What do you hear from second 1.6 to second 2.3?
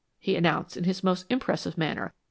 manner.